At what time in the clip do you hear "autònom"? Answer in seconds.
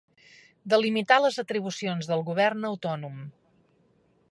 2.73-3.23